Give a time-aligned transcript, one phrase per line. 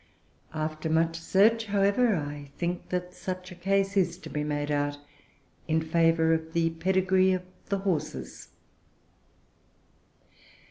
[0.55, 4.97] After much search, however, I think that such a case is to be made out
[5.67, 8.47] in favour of the pedigree of the Horses.